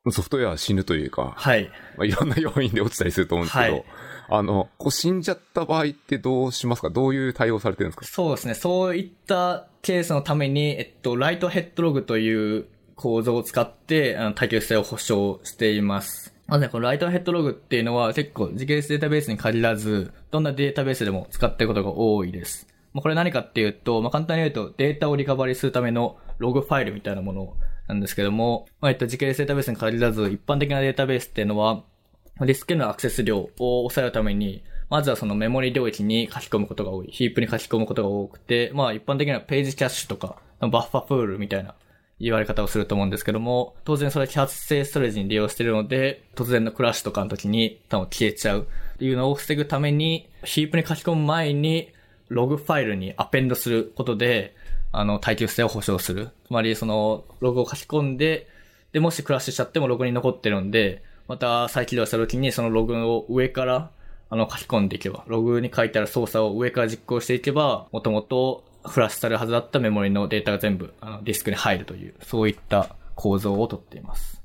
[0.10, 1.70] ソフトウェアは死ぬというか、はい。
[1.96, 3.86] まあ、いろんな要因で落ちたりすると思うんですけど、はい
[4.30, 6.90] あの、こう死んじゃった場合ってどうしますか？
[6.90, 8.06] どういう対応されてるんですか？
[8.08, 8.56] そうですね。
[8.56, 16.34] そういったケースのために、えっと、ライトヘッドログという構造を使って、あの、耐久性を保証しています。
[16.48, 22.68] まずね、このライトヘッドログっていうのは結構時系列データベースに限らず、どんなデータベースでも使っていることが多いです。
[22.94, 27.54] まあ、これ何かっていうと、まあ、簡単に言うとデータをリカバリーするためのログファイルみたいなもの
[27.88, 31.84] なんですけども、まあ、えっと、時系列データベースに限らず、一般的なデータベースっていうのは、
[32.40, 37.08] ディスクへのアクセス量を抑えるために、まずはそのメモリ領域に書き込むことが多い。
[37.10, 41.76] ヒープに書き込むことが多くて、まあ一般的にはページキャッシュとか、バッファプールみたいな
[42.20, 51.92] 言われ方をすると思うんですけども、当然それは揮発性ストレージに利用しているので、突然のクラッシュとかの時に多分消えちゃうっていうのを防ぐために、ヒープに書き込む前に、
[52.30, 54.56] ログファイルにアペンドすることで、
[54.92, 56.30] あの、耐久性を保証する。
[56.48, 58.48] つまり、その、ログを書き込んで、
[58.94, 63.92] で、もしクラッシュしちゃってもログに残ってるんで、また再起動した時にそのログを上から、
[64.30, 74.42] あの、書き込んでいけば、ログに書いてある操作を上から実行していけば、もともとフラッシュされるはずだったメモリのデータが全部、あの、ディスクに入るという、そういった構造をとっています。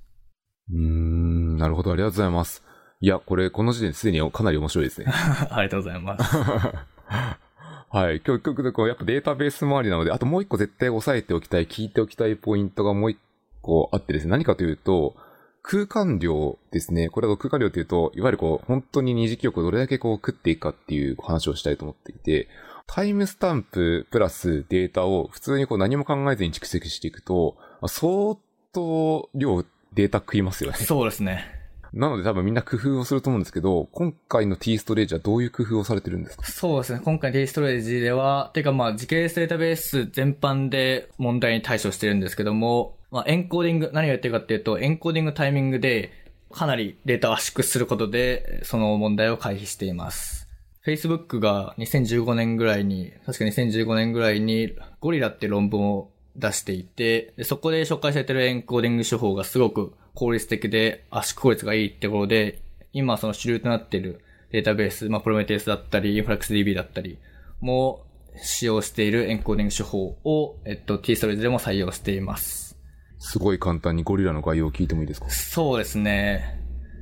[0.72, 1.92] うーん、なるほど。
[1.92, 2.64] ありがとうございます。
[3.00, 5.06] いや、これ、この時点ですでにかなり面白いですね。
[5.50, 6.36] ありがとうございます。
[7.92, 8.20] はい。
[8.24, 13.18] 今日、今日、こうやっぱデータベース周りなので、あともう一個絶対押さえておきたい、聞いておきたいポイントがもう一
[13.62, 15.16] 個あってですね、何かというと、
[15.62, 17.08] 空間量ですね。
[17.08, 22.48] これは空間量というと、いわゆるこう、本当に二次記憶をどれだけこう食っていくかっていう話をしたいと思っていて、
[22.86, 28.36] タイムスタンププラスデータを普通にこう何も考えずに蓄積していくと、まあ相
[28.72, 29.64] 当量
[29.94, 30.76] データ食いますよね。
[30.76, 31.44] そうですね。
[31.92, 36.44] なので多分みんな工夫をすると思うんですけど、今回の T ストレージはどういう工夫をされてるんですか？
[36.44, 37.00] そうですね。
[37.04, 46.12] 今回 D ストレージでは、てかまあ、時系列データベース全般で問題に対処してるんですけども、まあ、エンコーディング、何をやってるかっていうと、エンコーディングタイミングで、
[46.52, 50.39] かなりデータを圧縮することで、その問題を回避しています。
[50.84, 62.62] Facebook が2015年ぐらいに、確か2015年ぐらいに、ゴリラって論文を出していて、でそこで紹介されてるエンコーディング手法がすごく効率的で圧縮効率がいいってことで、
[62.92, 64.20] 今その主流となっている
[64.52, 67.18] データベース、まあ、 Prometheus だったり、インフラックス DB だったり
[67.60, 68.04] も
[68.36, 72.76] 使用しているエンコーディング手法を、えっと、T ストレージでも採用しています。
[73.18, 75.28] すごい簡単にゴリラの概要を聞いてもいいですか？
[75.28, 76.58] そうですね。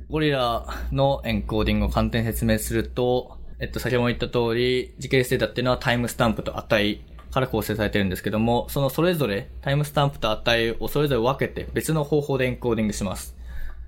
[0.09, 13.35] ゴリラのエンコーディングを簡単に説明すると、えっと、先ほども言った通り、時系列データっていうのはタイムスタンプと値から構成されてるんですけども、そのそれぞれ、タイムスタンプと値をそれぞれ分けて別の方法でエンコーディングします。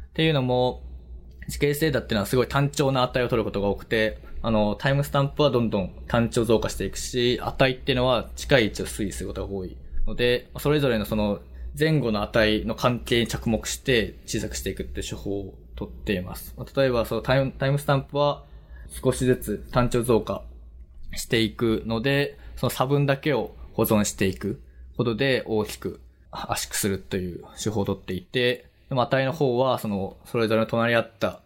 [0.09, 0.83] っていうのも、
[1.47, 11.39] 時系列データっていうのはすごい単調な値を取ることが多くて、あの、タイムスタンプはどんどん単調増加していくし、値っていうのは近い位置を推移することが多いので、それぞれのその
[11.79, 16.55] 前後の値の関係に着目して小さくしていくっていう手法をとっています。
[16.75, 18.43] 例えば、そのタイムタイムスタンプは
[18.91, 20.43] 少しずつ単調増加
[21.15, 24.61] していくので、その差分だけを保存していく
[24.97, 25.99] ことで大きく
[26.29, 31.41] 圧縮するという手法をとっていて、でも値の方は、その、それぞれの隣り合った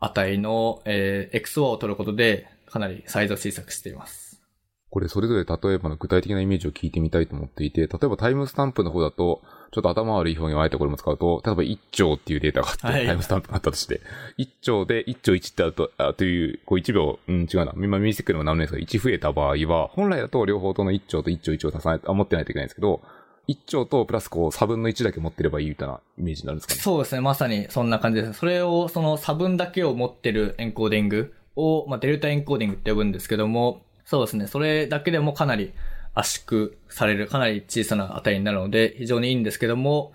[0.00, 4.42] 値の、えー、XOR を取ることで、かなりサイズを小さくしています。
[4.90, 9.42] これそれぞれ例えばの具体的なイメージを聞いてみたいと思っていて、例えばタイムスタンプの方だと、
[9.72, 14.00] ちょっと頭悪い表現をあえてこれも使うと、例えば1兆っていうデータがあって、はい、タイムスタンプがあったとして、
[14.38, 17.72] 1兆で1兆1ってあると、あという、こう1秒、うん、違うな。
[17.76, 23.00] 今見せてくるのも何年ですか1増えた場合は、本来だと両方との1兆と1兆1を足さない、あ、持ってないといけないんですけど、
[23.48, 26.80] 1兆とプラスこう差分の1だけ持ってればいいみたいなイメージになるんですかね？
[26.80, 27.20] そうですね。
[27.20, 28.38] まさにそんな感じです。
[28.40, 34.46] それを、その差分だけを持ってるエンコーディングを、まあ、デルタエンコーディングって呼ぶんですけども、そうですね。
[34.46, 35.72] それだけでもかなり
[36.14, 40.12] 圧縮される、かなり小さな値になるので、非常にいいんですけども、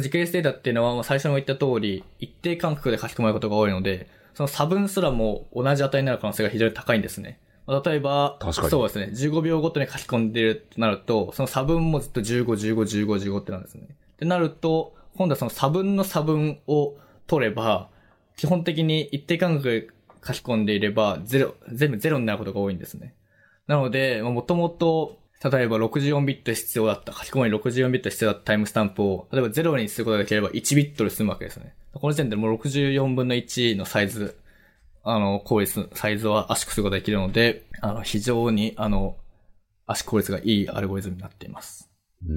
[0.00, 7.40] 時系列データっていうのは、最初も言った通り、一定間隔で書き込まれることが多いので、その差分すらも同じ値になる可能性が非常に高いんですね。
[7.66, 13.88] 例えば、そうですね、15秒ごとに書き込んでるとなると、その差分もずっと15、15、15、15ってなんですね。
[13.90, 16.94] ってなると、今度はその差分の差分を
[17.26, 17.88] 取れば、
[18.36, 19.88] 基本的に一定間隔で
[20.26, 23.14] 書き込んでいれば、ゼロ、全部ゼロになることが多いんですね。
[23.66, 31.74] なので、もともと、例えば64ビット必要だった、書き込み64ビット必要だったタイムスタンプを、例えば0にすることができれば1ビットで済むわけですね。
[31.94, 34.36] この時点でもう64分の1のサイズ、
[35.04, 39.16] あの、効率、サイズは圧縮することができるので、あの、非常に、あの、
[39.86, 41.88] 圧縮効率がいいアルゴリズムになっています。
[42.26, 42.32] う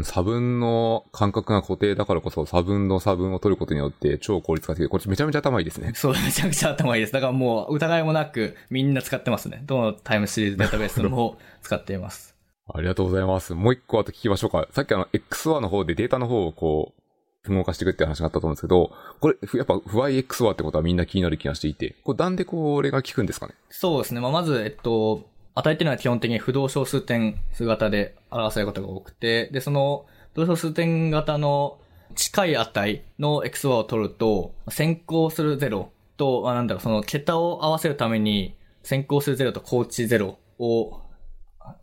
[0.00, 5.92] ん、差分の感覚が固定だからこそ差分の差分を取ることによって超効率化的で、これめちゃめちゃ頭いいですね。
[5.94, 7.12] そう、めちゃくちゃ頭いいです。
[7.12, 9.62] だからもう疑いもなくみんな使ってますね。
[9.64, 12.31] どのタイムシリーズデータベースも使っています。
[12.68, 13.54] ありがとうございます。
[13.54, 14.68] もう一個あと聞きましょうか。
[14.70, 17.02] さっきあの XOR の方でデータの方をこう、
[17.42, 23.54] 符号化していくって話があったと思うんですけど、これ、やっぱ、不合 XOR ってことはみんな気になる気がしていて、これ、なんでこれが効くんですかね？
[23.68, 24.20] そうですね。
[24.20, 31.78] まあ、まず、えっと、値っていうのは基本的に不動小数点数型で表されることが多くて、で、その不動小数点型の
[32.14, 41.00] 近い値の XOR を取ると、先行する0と、あなんだろう、その桁を合わせるために、先行する0と高知0を、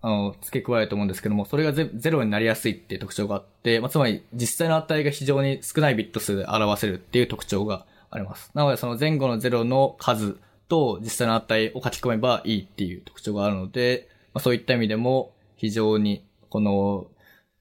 [0.02, 8.52] あの、付け加えると思うんですけども、それがゼロになりやすいっていう特徴があって、まあ、つまり実際の値が非常に少ないビット数で表せるっていう特徴があります。
[8.54, 10.38] なので、その前後の0の数
[10.68, 17.08] と実際の値を書き込めばいいっていう特徴があるので、まあ、そういった意味でも非常にこの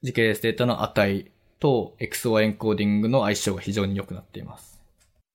[0.01, 4.78] 時系列データの値と XO エンコーディングの相性が非常に良くなっています。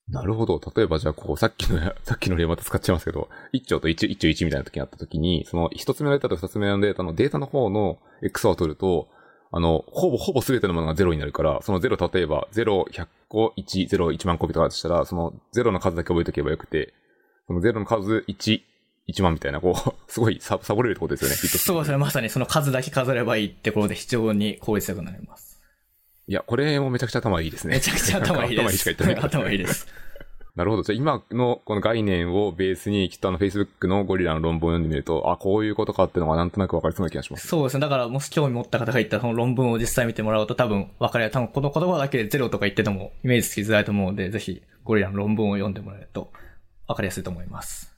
[0.09, 0.61] なるほど。
[0.77, 9.09] 例えばじゃあこう、さっきの、 さっきの例また使っちゃいますけど、1兆と 1, 1兆1みたいな時にあった時に、その1つ目のデータと2つ目のデータのデータの方の X を取ると、
[9.51, 16.93] あの、ほぼほぼ全てのものが0になるから、その0、例えば0、100個、1、0、1万コピーとかだとしたら、その0の数だけ覚えておけばよくて、
[17.47, 18.63] そのゼロの数1、
[19.09, 21.99] 1万みたいな、こう、 すごいサボれるってことですよね、そうですね。
[21.99, 25.54] まさにその数だけ数えればいいってことで非常に効率よくなります。
[26.27, 27.75] いや、これもめちゃくちゃ頭いいですね。
[27.75, 28.61] めちゃくちゃ頭いいです。
[28.63, 29.25] 頭いいしか言ってない。
[29.25, 29.87] 頭いいです。
[30.57, 30.83] なるほど。
[30.85, 37.49] じゃあ今のこの概念をベースに、きっとあの Facebook のゴリラの論文を読んでみると、あ、こういうことかっていうのがなんとなくわかりそうな気がします。
[37.49, 37.81] そうですね。
[37.81, 41.29] だからもし興味持った方がいたら、その論文を実際見てもらうと多分わかる。
[41.31, 46.33] 多分この言葉だけでゼロとか言っててもイメージつきづらいと思うので、ぜひゴリラの論文を読んでもらえると
[46.87, 47.94] わかりやすいと思います。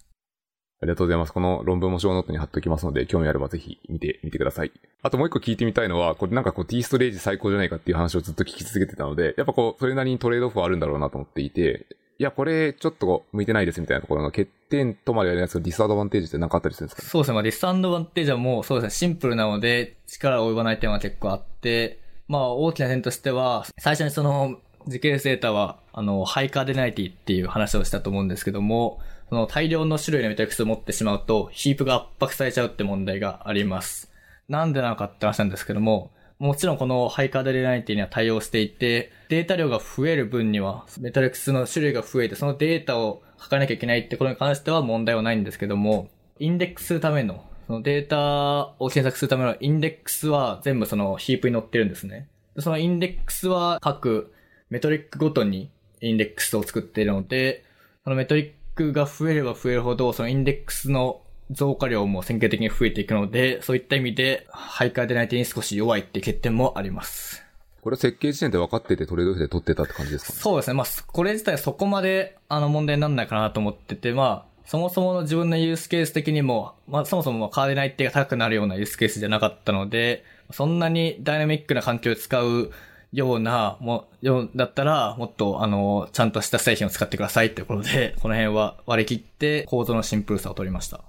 [0.82, 1.32] ありがとうございます。
[1.32, 4.72] この論文もショーノートに貼っておきますので、興味あればぜひ見てみてください。
[5.02, 11.86] あともう一個聞いてみたいのは、これなんかこう T ストレージ最高じゃないかっていう話をずっと聞き続けてたので、やっぱこう、それなりにトレードオフはあるんだろうなと思っていて、
[12.18, 17.34] いや、これちょっと向いてないですみたいなところの欠点とまでやるやつがディスアドバンテージって何かあったりするんですか、そうですね。
[17.34, 24.58] まあディスアドバンテージはもうそうですね、シンプルなので力を及ばない点は結構あって、まあ大きな点としては、最初にその
[24.88, 34.10] 時系列データは、あの、ハイカーデナイティっていう話をしたと思うんですけども、その大量の種類のメトリックスを持ってしまうと、ヒープが圧迫されちゃうって問題があります。
[34.48, 52.28] なんでなのかって話なんですけども、もちろんこのハイカードレライティには対応していて、データ量が増える分には、メトリックスの種類が増えて、そのデータを書かなきゃいけないってことに関しては問題はないんですけども、インデックスするための、そのデータを検索するためのインデックスは全部そのヒープに載ってるんですね。
[52.58, 54.32] そのインデックスは各
[54.70, 57.64] メトリックごとにインデックスを作っているので、
[58.04, 61.20] そのメトリッククが増えれば増えるほど、そのインデックスの
[61.50, 67.42] 増加量も線形的に増えていくので、そういった意味で、徘徊でない手に少し弱いって欠点もあります。
[67.80, 70.38] これは設計時点で分かっててトレードオフで取ってたって感じですかね？
[70.40, 70.74] そうですね。
[70.74, 82.72] まあ、これ自体そこまで、あの、問題にならないかなと思ってて、まあ、そもそもの自分のユースケース的にも、まあ、そもそもカーディナリティが高くなるようなユースケースじゃなかったので、そんなにダイナミックな環境を使う
[83.12, 91.00] ような、も、よだったら、もっと、あの、ちゃんとした製品を使ってくださいってことで、この辺は割り切って構造のシンプルさを取りました。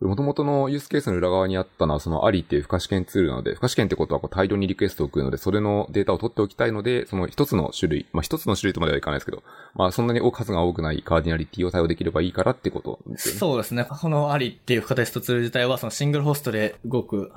[0.00, 9.42] これ元々のユースケースの裏側にあったのは、そのアリっていう付加試験ツールなので、付加試験ってことはこう大量にリクエストを送るので、それのデータを取っておきたいので、その一つの種類、まあ一つの種類とまではいかないですけど、
[9.74, 13.40] まあそんなに数が多くないカーディナリティを対応できればいいからってことですよね。
[13.40, 13.84] そうですね。
[13.84, 17.30] このアリっていう付加テストツール自体は、そのシングルホストで動く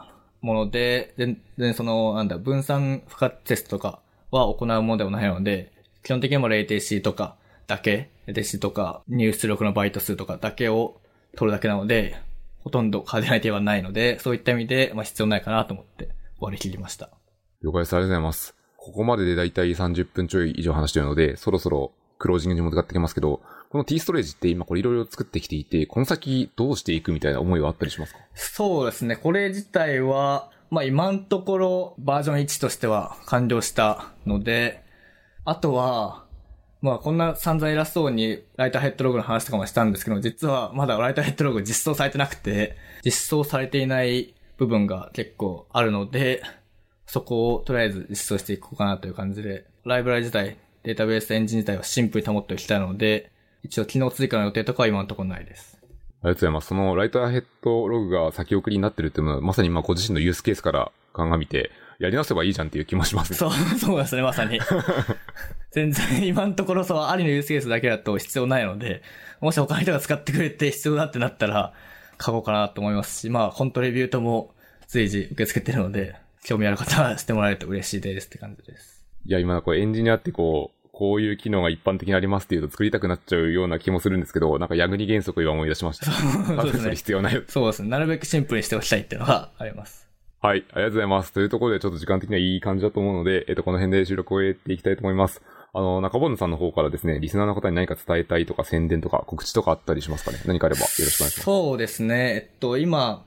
[0.44, 5.72] もので、全然その、なんだ、分散付加テストとかは行うものではないので、
[6.04, 7.36] 基本的にもレイテンシーとか
[7.66, 11.00] だけ、レイテンシーとか入出力のバイト数とかだけを
[11.38, 12.18] 取るだけなので、
[12.60, 17.10] ほとんどカーディナリティはないので、そういった意味で、まあ必要ないかなと思って割り切りました。
[17.64, 17.94] 了解です。
[17.94, 18.56] ありがとうございます。
[18.76, 23.42] ここまででだいたい30分ちょい以上話してるので、そろそろクロージングに向かってきますけど、
[23.74, 28.20] この T ストレージって今これいろいろ作ってきていて、この先どうしていくみたいな思いはあったりしますか？
[28.36, 29.16] そうですね。
[29.16, 34.84] これ自体は、まあ今のところバージョン1としては完了したので、
[35.44, 36.24] あとは、
[36.84, 46.44] まあこんな散々偉そうにライターヘッドログの話とかもしたんですけど、実はまだライターヘッドログ実装されてなくて、実装されていない部分が結構あるので、
[47.08, 53.33] そこをとりあえず実装していこうかなという感じで、ライブラリ自体、データベースエンジン自体はシンプルに保っておきたいので、
[53.64, 55.78] 一応機能追加の予定とかは今のところないです。
[56.24, 56.68] ありがとうございます。
[56.68, 63.38] そのライターヘッドログが先送りになってるっていうのは、まさに今ご自身のユースケースから鑑みて、やり直せばいいじゃんっていう気もしますね。
[63.38, 64.60] そう、 そうですね、まさに。
[65.72, 69.02] 全然今のところそう、ありのユースケースだけだと必要ないので、
[69.42, 71.74] もし他の人が使ってくれて必要だってなったら、
[72.24, 74.54] 書こうかなと思いますし、まあ、コントレビュートも
[74.88, 79.04] 随時受け付けてるので、興味ある方はしてもらえると嬉しいですって感じです。
[79.26, 86.06] いや、今これエンジニアってこう、こういう機能が一般的にありますっていうと作りたくなっちゃうような気もするんですけど、なんかヤグニ原則を今思い出しました。
[86.06, 86.96] そうですね。
[86.96, 87.44] 必要ない。
[87.50, 87.90] そうですね。
[87.90, 90.08] なるべくシンプルにしておきたいっていうのがあります。
[90.40, 91.34] はい、ありがとうございます。
[91.34, 95.42] というところでちょっと時間的にはいい感じだと思うので、えっと、この辺で収録を終えていきたいと思います。
[95.74, 100.40] あの、中本さんの方からですね、リスナーの方に何か伝えたいとか宣伝とか告知とかあったりしますかね？
[100.46, 101.42] 何かあればよろしくお願いします。
[101.42, 102.36] そうですね。
[102.36, 103.26] えっと、今、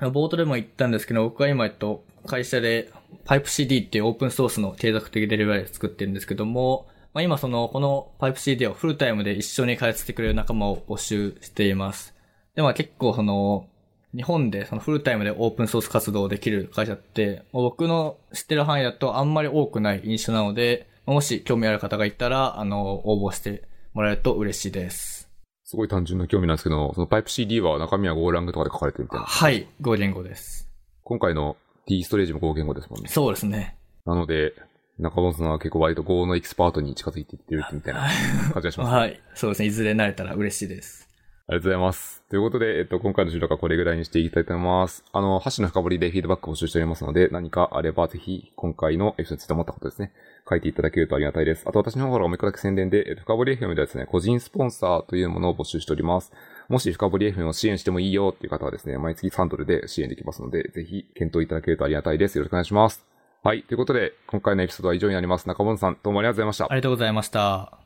[0.00, 2.90] 冒頭でも言ったんですけど、僕は今、えっと、会社で
[3.24, 6.86] PipeCD っていうオープンソースの継続的デリバリーを作ってるんですけども、
[7.16, 12.14] まあ、今その、この PipeCD をフルタイムで一緒に開発してくれる仲間を募集しています。
[12.54, 13.68] で、まあ結構その、
[14.14, 23.62] 日本でそのフルタイムでオープンソース活動できる会社って、僕の知ってる範囲だとあんまり多くない印象なので、もし興味ある方がいたら、あの、応募して
[23.94, 25.30] もらえると嬉しいです。
[25.64, 29.24] すごい単純な興味なんですけど、そのパイプ CD は中身は Go ラングとかで書かれてるみたいな。
[29.24, 30.68] はい、Go 言語です。
[31.02, 31.56] 今回の
[31.86, 33.08] T ストレージも Go 言語ですもんね。
[33.08, 33.78] そうですね。
[34.04, 34.52] なので、
[34.98, 38.08] 中本さんは結構割と Go のエキスパートに近づいていってるみたいな
[38.52, 38.94] 感じがします。
[38.94, 39.20] はい。
[39.34, 39.68] そうですね。
[39.68, 41.06] いずれなれたら嬉しいです。
[41.48, 42.22] ありがとうございます。
[42.28, 45.04] ということで、えっと、今回の収録はこれぐらいにしていきたいと思います。
[45.12, 50.12] あの、箸の深掘りでフィードバックを募集しておりますので、何かあればぜひ、今回のエピソードについて思ったことですね、
[50.48, 51.62] 書いていただけるとありがたいです。
[51.66, 56.32] あと私の方からもう一個だけ宣伝で、えっと、深掘り FM ではですね、個人スポンサーというものを募集しております。
[56.68, 62.38] もし深掘り FM を支援してもいいよっていう方はですね、毎月3ドルで支援できますので、ぜひ検討いただけるとありがたいです。
[62.38, 63.15] よろしくお願いします。
[63.46, 63.62] はい。
[63.62, 65.46] ということで、今回のエピソードは以上になります。
[65.46, 66.68] 中本さん、どうもありがとうございましたあ。
[66.74, 67.85] りがとうございました。